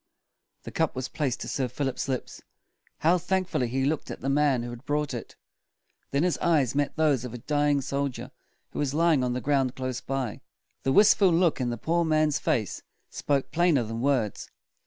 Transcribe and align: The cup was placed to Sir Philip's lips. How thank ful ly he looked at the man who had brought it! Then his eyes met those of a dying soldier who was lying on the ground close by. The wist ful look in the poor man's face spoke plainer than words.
The 0.63 0.71
cup 0.71 0.95
was 0.95 1.07
placed 1.09 1.41
to 1.41 1.47
Sir 1.47 1.67
Philip's 1.67 2.07
lips. 2.07 2.41
How 3.01 3.19
thank 3.19 3.47
ful 3.47 3.61
ly 3.61 3.67
he 3.67 3.85
looked 3.85 4.09
at 4.09 4.19
the 4.19 4.29
man 4.29 4.63
who 4.63 4.71
had 4.71 4.83
brought 4.83 5.13
it! 5.13 5.35
Then 6.09 6.23
his 6.23 6.39
eyes 6.39 6.73
met 6.73 6.95
those 6.95 7.23
of 7.23 7.35
a 7.35 7.37
dying 7.37 7.81
soldier 7.81 8.31
who 8.71 8.79
was 8.79 8.95
lying 8.95 9.23
on 9.23 9.33
the 9.33 9.41
ground 9.41 9.75
close 9.75 10.01
by. 10.01 10.41
The 10.81 10.91
wist 10.91 11.17
ful 11.19 11.29
look 11.29 11.61
in 11.61 11.69
the 11.69 11.77
poor 11.77 12.03
man's 12.03 12.39
face 12.39 12.81
spoke 13.11 13.51
plainer 13.51 13.83
than 13.83 14.01
words. 14.01 14.49